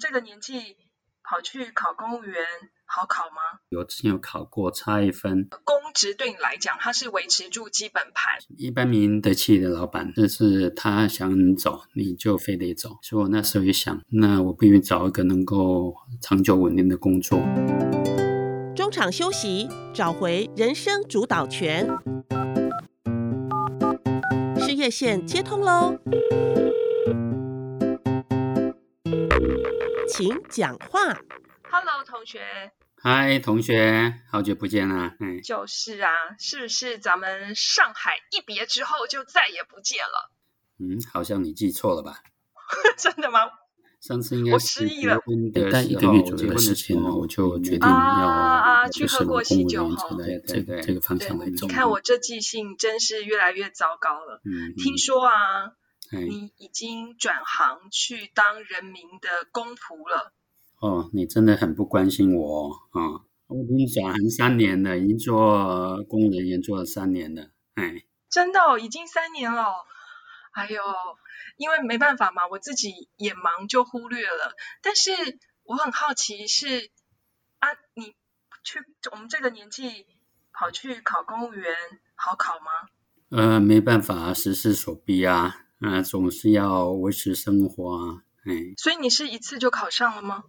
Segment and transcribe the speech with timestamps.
[0.00, 0.78] 这个年纪
[1.22, 2.34] 跑去考公务员，
[2.86, 3.60] 好考吗？
[3.68, 5.46] 有之前有考过，差一分。
[5.62, 8.38] 公职对你来讲，它是维持住基本盘。
[8.56, 12.96] 一般民营的企业的老板，但是他想你走，你就非得走。
[13.02, 17.38] 所以我那时候也想，那我不如找一个能够长久稳定的工作。
[18.74, 21.86] 中场休息，找回人生主导权。
[24.58, 25.98] 事业线接通喽，
[30.20, 31.00] 请讲话。
[31.62, 32.72] Hello，同学，
[33.02, 35.16] 嗨，同学，好久不见啦！
[35.18, 40.30] 嗯，就是啊，是不是咱们上海一别之后就再也不见了？
[40.78, 42.18] 嗯，好像你记错了吧？
[42.98, 43.48] 真的吗？
[44.02, 51.66] 上次应该我是失忆了结婚的在一个月左右的事情呢，我就决定啊要啊就是去喝过喜酒哈员这个这个方向来走。
[51.66, 54.42] 你看我这记性真是越来越糟糕了。
[54.44, 55.32] 嗯，嗯听说啊，
[55.64, 55.72] 哎
[56.10, 60.32] 你已经转行去当人民的公仆了。
[60.80, 63.24] 哦，你真的很不关心我哦啊！
[63.48, 67.50] 我已经转行三年了，已经做公务人员做了三年了。
[67.74, 69.74] 哎，真的、哦，已经三年了哦。
[70.52, 70.82] 哎呦，
[71.56, 74.54] 因为没办法嘛，我自己也忙就忽略了。
[74.82, 75.10] 但是
[75.64, 76.90] 我很好奇是
[77.58, 78.14] 啊，你
[78.64, 78.80] 去
[79.12, 80.06] 我们这个年纪
[80.52, 81.74] 跑去考公务员，
[82.14, 82.70] 好考吗？
[83.30, 88.22] 呃，没办法，时势所逼啊，啊，总是要维持生活啊。
[88.44, 90.44] 哎，所以你是一次就考上了吗？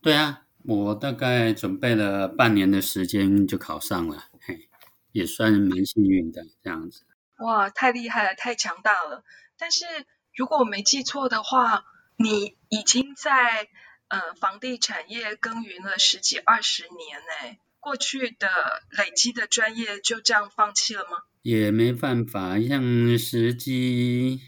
[0.00, 4.68] 对啊，我大概准备了半年的时间就考上了，嘿，
[5.12, 7.04] 也算蛮幸运的这样子。
[7.38, 9.24] 哇，太厉害了，太强大了！
[9.58, 9.84] 但是
[10.34, 11.84] 如果我没记错的话，
[12.16, 13.68] 你已经在
[14.08, 18.48] 呃房地产业耕耘了十几二十年呢，过去的
[18.90, 21.18] 累积的专业就这样放弃了吗？
[21.42, 24.40] 也没办法，像时机，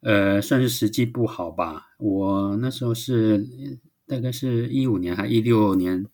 [0.00, 1.86] 呃，算是时机不好吧。
[1.98, 3.46] 我那时候是
[4.06, 6.06] 大概是一五年还一六年，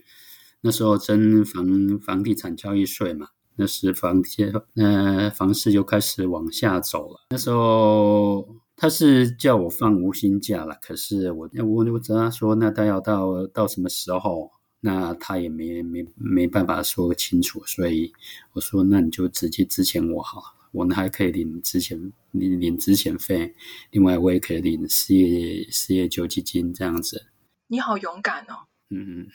[0.62, 7.20] 那时候征房房地产交易税嘛，那时房街呃房市就开始往下走了。
[7.30, 14.50] 那时候他是叫我放无薪假了，可是我我我只他说那他要到到什么时候？
[14.80, 18.12] 那他也没没没办法说清楚，所以
[18.52, 23.54] 我说那你就直接支遣我好了，我呢还可以领之前领领之前费，
[23.90, 27.26] 另外我也可以领失业失业救济金这样子。
[27.66, 28.66] 你好勇敢哦！
[28.88, 29.28] 嗯，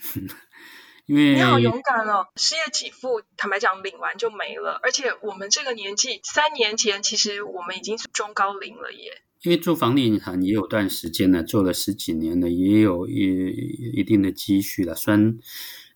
[1.05, 2.27] 因为你好勇敢哦！
[2.35, 4.79] 失业给付，坦白讲，领完就没了。
[4.83, 9.21] 而且我们这个年纪，三年前其实我们已经是中高龄了耶。
[9.45, 15.37] 因为做房地产也有段时间了，做了十几年了，也有一一定的积蓄了，虽然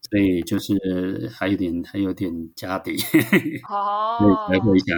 [0.09, 4.97] 所以就是还有点还有点家底， 所以哦才会想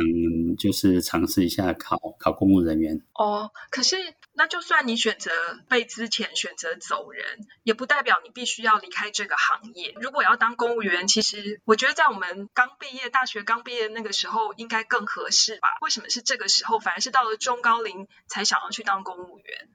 [0.57, 3.01] 就是尝试一下考考公务人员。
[3.13, 3.97] 哦，可是
[4.33, 5.31] 那就算你选择
[5.67, 7.23] 被之前，选择走人，
[7.63, 9.93] 也不代表你必须要离开这个行业。
[9.99, 15.67] 如果要当公务员，其实我觉得在我们刚毕业、大学刚毕业那个时候，应该更合适吧？
[15.81, 19.69] 为什么是这个时候，反而是到了中高龄才想要去当公务员？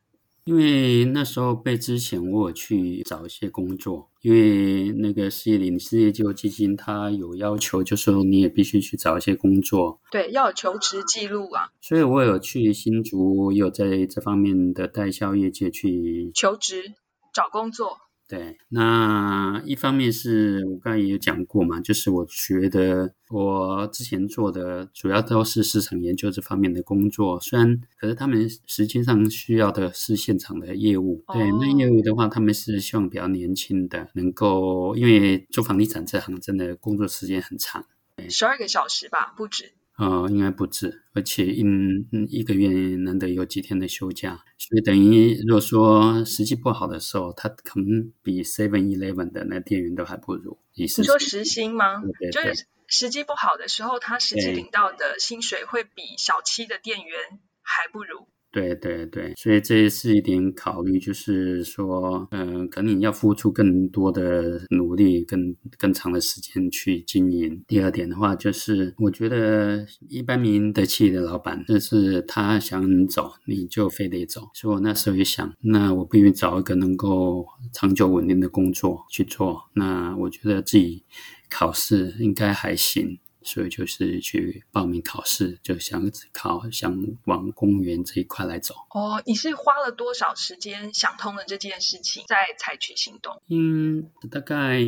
[0.46, 16.92] 因为那时候被之前我有去找一些工作，因为那个失业领失业救济金，它有要求，就说你也必须去找一些工作，对，要有求职记录啊，所以我有去新竹，有在这方面的代销业界去求职
[17.34, 17.98] 找工作。
[18.28, 31.22] 对，那一方面是我刚才也有讲过嘛，就是我觉得我之前做的主要都是市场研究这方面的工作，虽然可是他们实际上需要的是现场的业务。
[31.32, 37.86] 对，那业务的话，他们是希望比较年轻的，能够因为做房地产这行真的工作时间很长。
[38.28, 39.74] 十二个小时吧，不止。
[39.96, 50.58] 呃，应该不止，而且一嗯一个月难得有几天的休假，所以等于如果说时机不好的时候，他可能比 Seven Eleven 的那店员都还不如。
[50.74, 52.02] 你是说时薪吗？
[52.02, 58.28] 对对对就是时机不好的时候，他实际领到的薪水会比小七的店员还不如。
[58.56, 67.62] 对对对，所以这是一点考虑，就是说，嗯、可能你要付出更多的努力，更更长的时间去经营。
[67.68, 74.48] 第二点的话，就是我觉得一般民营的企业的老板，就是他想走，你就非得走。
[74.54, 77.44] 所以我那时候也想，那我不如找一个能够
[77.74, 79.64] 长久稳定的工作去做。
[79.74, 81.04] 那我觉得自己
[81.50, 83.18] 考试应该还行。
[83.46, 86.94] 所以就是去报名考试，就想考想
[87.24, 88.74] 往公务员这一块来走。
[88.90, 93.40] 哦，你是花了多少时间想通了这件事情，再采取行动？
[93.48, 94.80] 嗯，大概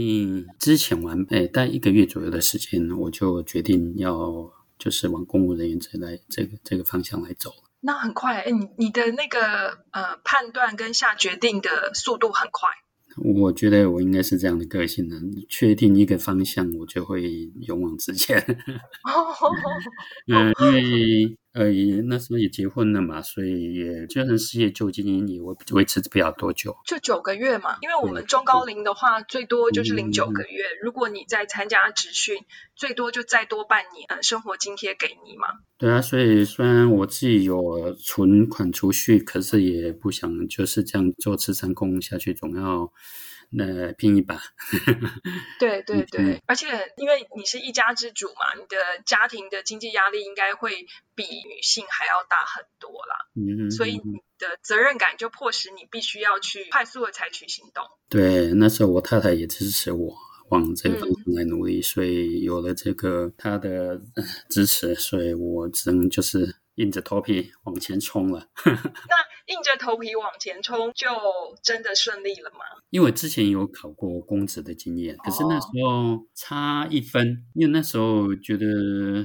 [0.59, 7.55] 之前完，哎，大概一个月左右的时间，我就决定要就是往公务人员这来这个这个方向来走。
[7.81, 12.69] 那很快，哎，你你的那个呃判断跟下决定的速度很快。
[13.23, 15.17] 我觉得我应该是这样的个性的，
[15.49, 17.23] 确定一个方向，我就会
[17.63, 18.39] 勇往直前。
[20.29, 27.79] 嗯，因为呃，也那时候也结婚了嘛，所以也就算事业就经也维维持不了多久，就九个月嘛。
[27.81, 30.65] 因为我们中高龄的话，最多就是领九个月。
[30.83, 32.45] 如果你在参加职训，
[32.77, 35.49] 最多就再多半年，呃，生活津贴给你嘛。
[35.79, 42.93] 对啊，所以虽然我自己有存款储蓄，可是也不想就是这样做慈善工下去，总要。
[43.51, 44.39] 那拼一把，
[45.59, 46.67] 对对对，而且
[46.99, 53.17] 因为你是一家之主嘛，你的家庭的经济压力应该会比女性还要大很多啦。
[53.35, 57.85] 嗯，所以你的责任感就迫使你必须要去快速的采取行动。
[58.11, 60.15] 对，那时候我太太也支持我
[60.51, 63.99] 往这个方向来努力，所以有了这个她的
[64.51, 68.47] 支持，所以我只能就是硬着头皮往前冲了。
[68.67, 69.29] 那。
[69.49, 71.09] 硬着头皮往前冲，就
[71.63, 72.59] 真的顺利了吗？
[72.91, 78.67] 因为之前有考过公职的经验，可是那时候差一分，因为那时候觉得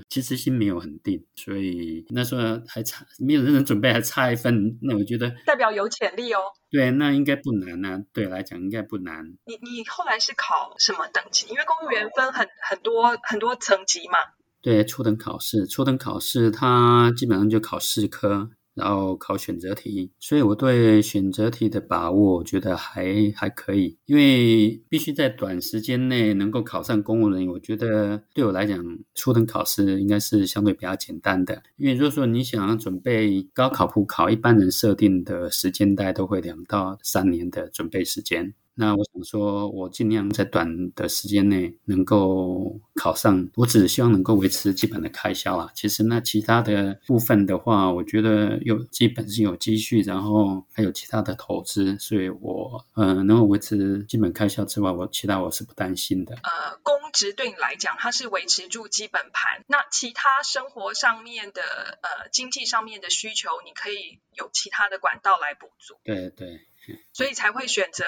[0.10, 4.78] 其实心没有很定，所以那时候还差没有认真准备，还差一分。
[4.82, 6.40] 那我觉得代表有潜力哦。
[6.70, 8.02] 对，那应该不难啊。
[8.14, 9.26] 对来讲应该不难。
[9.46, 11.48] 你你后来是考什么等级？
[11.50, 14.18] 因为公务员分很很多很多层级嘛。
[14.62, 18.50] 对，初等考试，初等考试它基本上就考四科。
[18.74, 28.84] 然后考选择题，所以我对选择题的把握，我觉得还还可以，因为必须在短时间内能够考上公务人员，我觉得对我来讲，
[29.14, 31.62] 初等考试应该是相对比较简单的。
[31.78, 38.54] 因为如果说你想要准备高考普考，一般人设定的时间带都会两到三年的准备时间。
[38.76, 43.50] 那我想说，我尽量在短的时间内能够考上。
[43.56, 45.72] 我只希望能够维持基本的开销啊。
[45.76, 56.36] 其实那其他的部分的话，我觉得有基本是有积蓄，然后还有其他的投资，所以我呃能够维持基本开销之外，我其他我是不担心的。
[56.38, 59.64] 呃，公职对你来讲，它是维持住基本盘。
[59.68, 61.62] 那其他生活上面的
[62.02, 65.96] 呃经济上面的需求，你可以有其他的管道来补足。
[66.04, 66.68] 对对。
[67.12, 68.04] 所以才会选择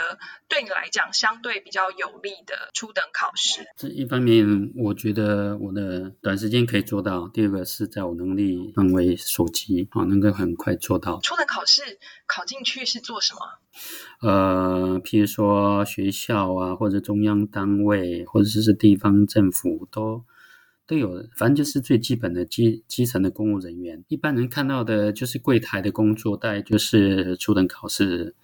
[0.47, 3.65] 对你来讲相对比较有利的初等考试。
[3.77, 11.19] 这一方面，我觉得我的短时间可以做到；第二个是在我能力范围所及，啊，能够很快做到。
[11.21, 13.39] 初等考试考进去是做什么？
[14.21, 20.23] 呃，譬如说学校啊，或者中央单位，或者是地方政府都。
[20.87, 24.03] 都有，反正就是最基本的基基层的公务人员。
[24.07, 28.35] 一般人看到的就是柜台的工作，大概就是初等考试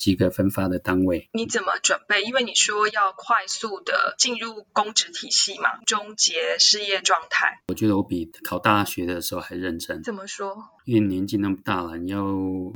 [0.00, 1.28] 几个分发的单位。
[1.32, 2.22] 你怎么准备？
[2.22, 7.60] 因为你说要快速的进入公职体系嘛，终结失业状态。
[7.68, 10.02] 我觉得我比考大学的时候还认真。
[10.02, 10.70] 怎么说？
[10.86, 12.24] 因为年纪那么大了，你要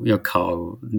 [0.05, 0.51] 要考，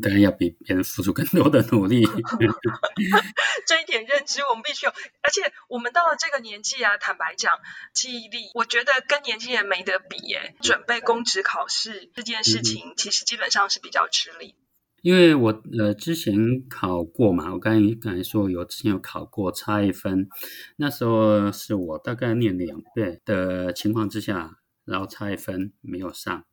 [0.02, 2.04] 当然要比别人付出更多的努力。
[3.68, 4.92] 这一点认知我们必须有，
[5.22, 7.54] 而且我们到了这个年纪啊，坦白讲，
[7.94, 10.56] 记忆力我觉得跟年轻人没得比耶。
[10.62, 14.56] 准备公职考试这件事情，其实基本上是比较吃力。
[15.06, 20.28] 因为我呃之前考过嘛，我刚才刚才说有之前有考过，差一分，
[20.78, 26.44] 那时候是我大概念两遍的情况之下，然后差一分没有上。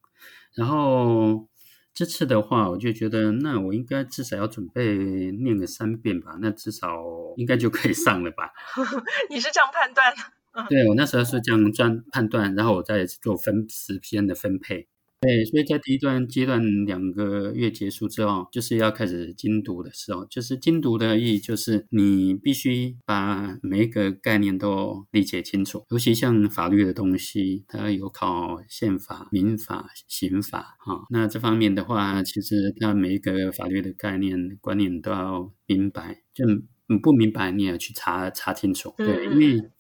[0.55, 1.49] 然后
[1.95, 7.03] 这次的话，我就觉得，那我应该至少要准备念个三遍吧，那至少
[7.39, 8.51] 应该就可以上了吧？
[9.31, 10.13] 你是这样判断？
[10.69, 14.89] 对，我那时候是这样专判断，然后我再做分时间的分配。
[15.23, 20.27] 对，所以在第一段阶段两个月结束之后，就是要开始精读的时候。
[20.27, 25.85] 就是精读的意义，就是你必须把每一个概念都理解清楚。
[25.91, 31.07] 尤其像法律的东西，它有考宪法、民法、刑法啊。
[31.11, 36.25] 那这方面的话，其实它每一个法律的概念、观念都要明白。
[36.35, 36.45] 就
[37.01, 38.93] 不明白，你也要去查查清楚。
[38.99, 39.71] 对，因为。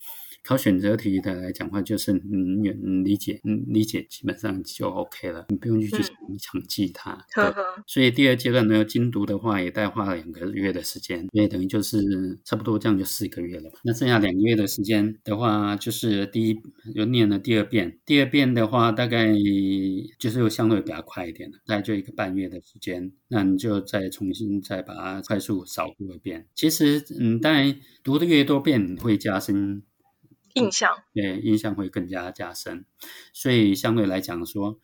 [0.44, 6.02] 考选择题的来讲话，就是嗯理解，嗯理解基本上就 OK 了，你不用去去
[6.38, 7.16] 强记它。
[7.34, 7.44] 对，
[7.86, 13.78] 所以第二阶段呢，精读的话也带花了两个月的时间，也等于就是差不多这样就四个月了嘛。
[13.84, 16.58] 那剩下两个月的时间的话，就是第一
[16.94, 19.32] 又念了第二遍，第二遍的话大概
[20.18, 26.46] 就是又相对比较快一点了，大概就一个半月的时间，那你就再重新再把它快速扫过一遍。
[26.54, 29.82] 其实嗯，当然读的越多遍会加深。
[30.54, 32.84] 印象对印象会更加加深，
[33.32, 34.78] 所以相对来讲说，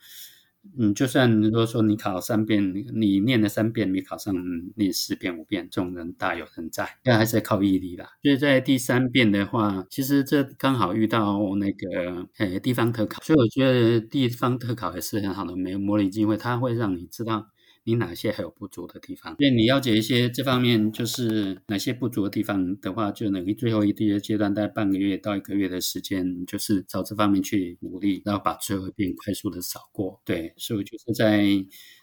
[0.78, 4.34] 嗯，就算如果说你考三遍，你念了三遍没考上，
[4.76, 8.08] 念四遍五遍，这种人大有人在，但还是靠毅力啦。
[8.22, 17.46] 所以在第三遍的话，其实这刚好遇到那个呃地方特考，所以我觉得地方特考也是很好的没有模拟机会，它会让你知道。
[17.88, 19.34] 你哪些还有不足的地方？
[19.38, 30.20] 因为你了解一些这方面，就是哪些不足的地方的话，就等于最后一第二阶段，大概半个月到一个月的时间，就是朝这方面去努力，然后把最后一遍快速的扫过。
[30.26, 31.42] 对，所以就是在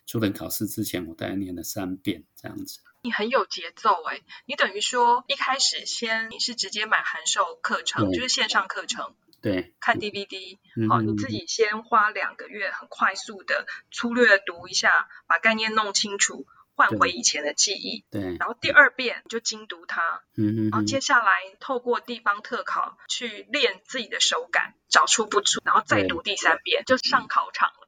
[0.08, 2.80] 初等考试之前，我大概念了三遍这样子。
[3.04, 9.14] 你很有节奏哎，你等于说一开始先你是直接买函授课程，就是线上课程。
[9.46, 10.58] 对，看 DVD，
[10.90, 18.04] 好，你自己先花两个月，很快速的粗略读一下，把概念弄清楚，换回以前的记忆。
[18.10, 27.88] 对，然后第二遍就精读它，嗯嗯，然后接下来透过地方特考去练自己的手感，找出不足，然后再读第三遍，就上考场了。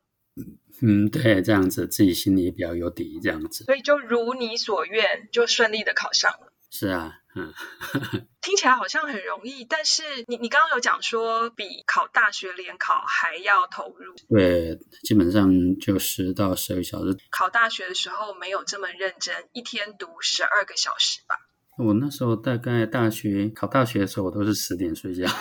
[0.83, 3.63] 嗯，对，这样子自己心里比较有底，这样子。
[3.63, 6.47] 所以就如你所愿，就顺利的考上了。
[6.69, 7.53] 是啊，嗯，
[8.41, 17.17] 听起来好像很容易，但是你你刚刚有讲说比考大学联考还要投入，对，基本上就十到十二小时。
[17.31, 21.36] 考大学的时候没有这么认真，一天读十二个小时吧？
[21.77, 25.25] 我那时候大概大学考大学的时候，我都是十点睡觉。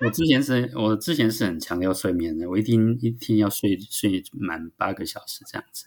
[0.00, 5.86] 我之前是我之前是很强调睡眠的，我一天一天要睡睡满八个小时这样子。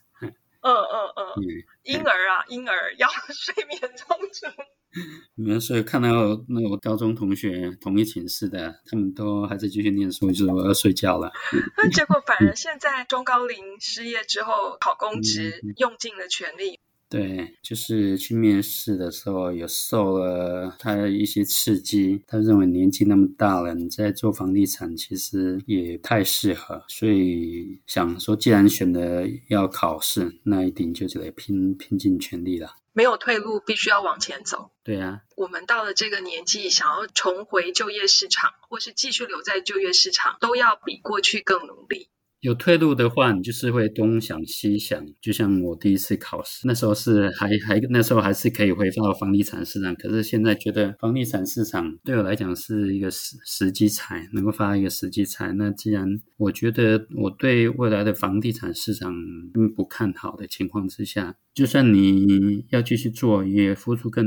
[0.61, 1.43] 嗯嗯嗯，
[1.83, 4.47] 婴儿啊，婴儿要睡眠充足。
[5.35, 6.09] 你们所以看到
[6.49, 11.31] 那我高中同学同一寝室的，他们都还在继续念书，就是我要睡觉了。
[11.77, 16.79] 那结果反而现在中高龄失业之后考公职，用尽了全力。
[17.11, 32.77] 对，就是去面试的时候有受了他一些刺激，他认为年纪那么大了，你在做房地产其实也太适合，所以想说既然选择要考试，那一定就得拼拼尽全力了。
[32.93, 34.71] 没有退路，必须要往前走。
[34.81, 42.07] 对啊，我们到了这个年纪，想要重回就业市场，或是继续留在就业市场，都要比过去更努力。
[42.41, 44.99] 有退路的话，你就是会东想西想。
[45.21, 55.53] 就像我第一次考试，那时候是还还那时候还是可以回到房地产市场，可是现在觉得房地产市场对我来讲是一个时时机财，能够发一个时机财。
[55.53, 56.07] 那既然
[56.37, 59.13] 我觉得我对未来的房地产市场
[59.53, 64.25] 并不看好的情况之下，就算你要继续做，也付出更。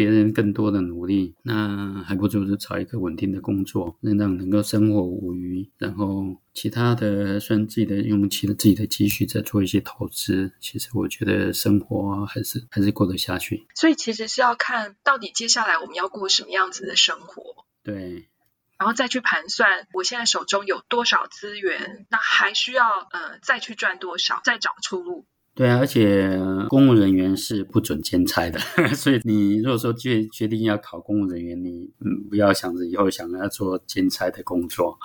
[0.00, 10.52] 别人更多的努力，那还不如是找一个稳定的工作，能让能够生活无虞，然后其他的算自己的用其的自己的积蓄再做一些投资。
[10.58, 13.66] 其实我觉得生活还是还是过得下去。
[13.74, 18.30] 所以其实是要看到底接下来我们要过什么样子的生活，对，
[18.78, 25.26] 然后再去盘算我现在手中有多少资源，那还需要呃再去赚多少，再找出路。
[25.60, 26.40] 对啊，而且
[26.70, 28.58] 公务人员是不准兼差的，
[28.96, 34.98] 所以你如果说决决定要考公务人员，你嗯不要想着以后想要做兼差的工作。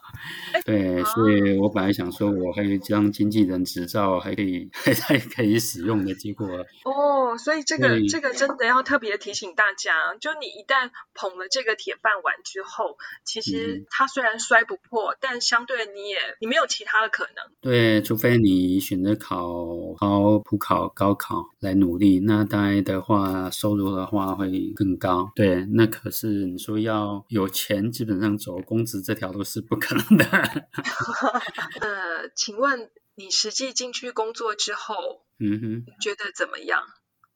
[0.64, 6.48] 对，所以我本来想说，我还有一张经纪人执照，还可以还还可以使用的结果。
[6.84, 12.96] 哦，所以这个这个真的要特别提醒大家，就你一旦捧了这个铁饭碗之后，
[13.26, 17.44] 其实它虽然摔不破，但相对你也你没有其他的可能。
[17.60, 19.97] 对，除非你选择考。
[19.98, 25.32] 考普考、高考来努力，那大概的话，收入的话会更高。
[25.34, 30.24] 对，那可是你说要有钱，基本上走公职这条路是不可能的。
[31.80, 34.94] 呃，请问你实际进去工作之后，
[35.40, 36.84] 嗯哼，觉得怎么样？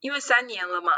[0.00, 0.92] 因为三年了嘛。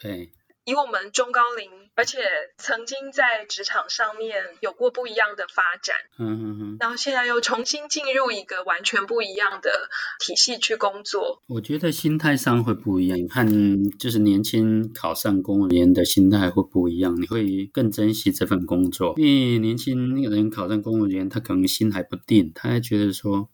[0.00, 0.32] 对。
[0.68, 2.18] 以我们中高龄，而且
[2.58, 9.88] 曾经在职场上面有过不一样的发展，嗯嗯嗯，然后现在又重新进入一个完全不一样的
[10.20, 13.18] 体系去工作，我觉得心态上会不一样。
[13.30, 13.48] 看，
[13.98, 19.14] 就是年轻考上公务员的心态会不一样，你会更珍惜这份工作。
[19.16, 23.48] 因为年轻人考上公务员，他可能心还不定，他还觉得说。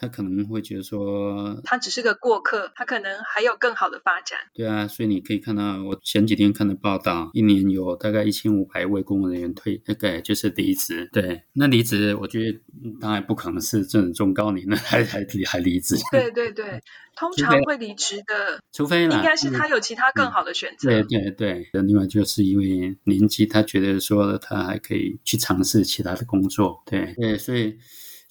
[0.00, 4.38] 他可能会觉得说，他只是个过客，他可能还有更好的发展。
[4.54, 11.06] 对啊，所以你可以看到，我前几天看的报道，一年有大概一千五百位公务人员退，那个就是离职。
[11.12, 12.58] 对，那离职，我觉得
[12.98, 15.96] 当然不可能是这种中高龄的还还离还离职。
[16.10, 16.80] 对对对，
[17.14, 20.88] 通常会离职的，除非应该是他有其他更好的选择。
[20.88, 26.82] 对对对，另外就是因为年纪，他觉得说他还可以去尝试其他的工作。
[26.86, 27.76] 对对，所以。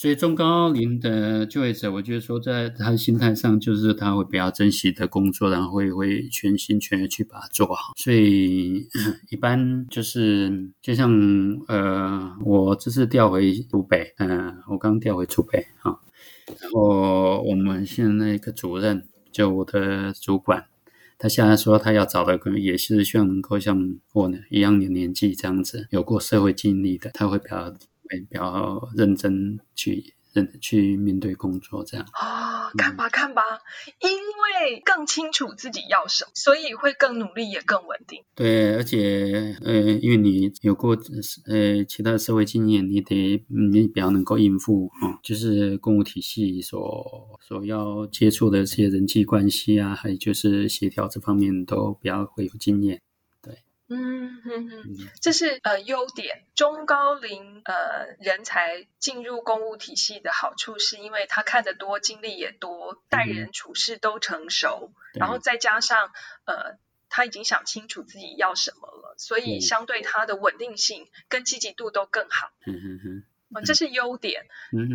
[0.02, 7.92] 所以中高龄的就业者，我觉得说在他的心态上，就是他会比较珍惜的工作，然后会会全心全意去把它做好。
[7.98, 8.88] 所以
[9.30, 11.12] 一般就是就像
[11.68, 16.00] 呃，我这次调回竹北，嗯、我刚调回竹北啊，
[16.62, 20.68] 然后我们现在那个主任就我的主管。
[21.18, 27.76] 他现在说他要找的可能也是希望能够像我呢一样的年纪这样子，有过社会经历的，他会比较
[28.10, 32.06] 会比较认真去认去面对工作这样。
[32.08, 33.42] 哦，看吧看吧，
[34.00, 38.24] 因为更清楚自己要什么，所以会更努力，也更稳定。
[38.36, 40.96] 对，而且呃，因为你有过
[41.48, 53.02] 呃其他的社会经验，你得你比较能够应付哦，就是公务体系所所要接触的这些人际关系啊，还有就是协调这方面都比较会有经验。
[53.90, 54.84] 嗯哼哼，
[55.20, 56.46] 这是呃优点。
[56.56, 66.12] 中高龄呃人才进入公务体系的好处，是因为他看得多，经历也多，待人处事都成熟，对然后再加上
[66.46, 66.78] 呃
[67.10, 72.52] 他已经想清楚自己要什么了，所以嗯相对他的稳定性跟积极度都更好。
[72.68, 73.24] 嗯哼哼，
[73.56, 74.46] 呃这是优点。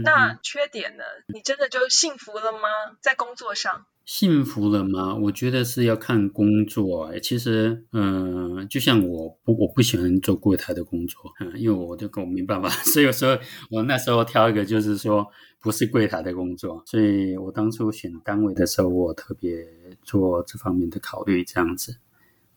[0.05, 1.05] 那缺点呢？
[1.27, 2.69] 你真的就幸福了吗？
[3.01, 3.87] 在工作上？
[4.04, 5.14] 幸福了吗？
[5.14, 7.20] 我觉得是要看工作、欸。
[7.20, 13.37] 其实，嗯、就像我不我不喜欢做柜台的工作，嗯，因为我就跟我没办法， 所以有时候
[13.70, 15.26] 我那时候挑一个就是说
[15.58, 19.66] 不是柜台的工作，所以我当初选单位的时候，我特别
[20.02, 21.96] 做这方面的考虑，这样子。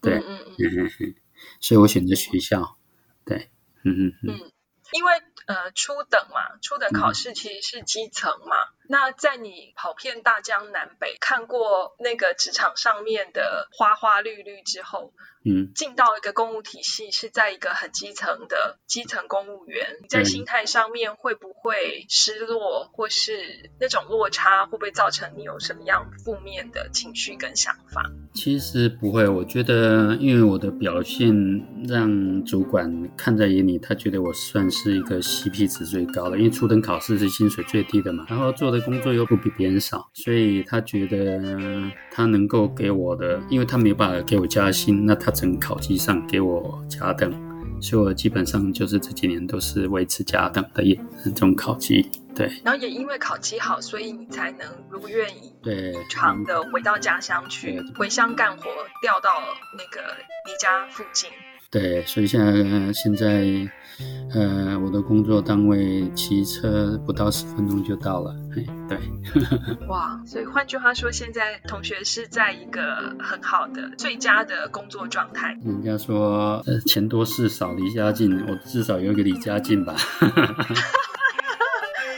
[0.02, 1.16] 对，嗯嗯嗯。
[1.62, 2.78] 所以我选择学校。
[3.24, 3.50] 对，
[3.84, 4.36] 嗯哼哼，嗯，
[4.94, 5.12] 因为
[5.48, 8.56] 呃初等嘛，初等考试其实是基层嘛。
[8.90, 15.14] 那在你跑遍大江南北，看过那个职场上面的花花绿绿之后，
[15.44, 28.04] 嗯，进到一个公务体系，是在一个很基层的基层公务员，你在心态上面会不会失落，或是那种落差，会不会造成你有什么样负面的情绪跟想法？
[28.38, 31.36] 其实不会，我觉得因为我的表现
[31.88, 47.34] 让主管看在眼里，他觉得我算是一个 CP 值最高的，因为初等考试是薪水最低的嘛，然后做的工作又不比别人少，所以他觉得他能够给我的，因为他没有办法给我加薪，那他只能考级上给我加等，
[47.82, 58.64] 所以我基本上就是这几年都是维持加等的也这种考绩，对然后也因为考绩好，所以你才能如愿以对，偿的回到家乡去，回乡干活，
[59.02, 59.30] 调到
[59.78, 60.16] 那个
[60.46, 61.30] 离家附近。
[61.70, 63.44] 对，所以现在、呃现在，
[64.34, 68.36] 呃，我的工作单位骑车不到十分钟就到了。
[68.54, 68.98] 嘿，对，
[69.88, 75.58] 哇，所以换句话说，现在同学是在一个很好的、最佳的工作状态。
[75.64, 79.96] 人家说，呃，钱多事少离家近，我至少有一个离家近吧。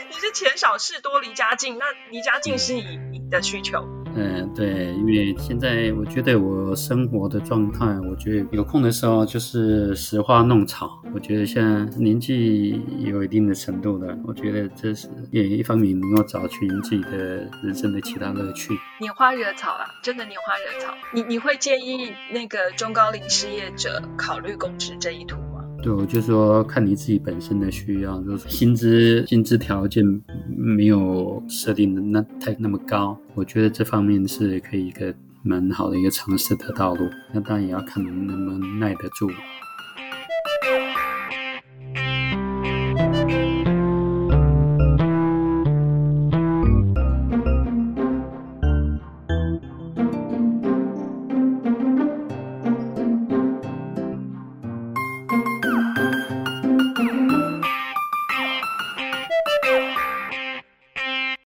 [0.08, 3.99] 你是钱少事多离家近，那离家近是你你的需求。
[4.14, 11.00] 嗯，对，因为现在我觉得我生活的状态，我觉得有空的时候就是拾花弄草。
[11.14, 18.72] 我觉得现在年纪有一定的程度了，我觉得这是也一方面能够找寻自己的人生的其他乐趣。
[19.00, 20.94] 拈花惹草啊，真的拈花惹草。
[21.14, 25.36] 你你会建议那个中高龄失业者考虑公职这一途？
[25.82, 30.04] 对，我就说看你自己本身的需要，就是薪资薪资条件
[30.46, 37.08] 没有设定的那太那么高，我觉得这方面是可以一个蛮好的一个尝试的道路。
[37.32, 39.30] 那当然也要看能不能耐得住。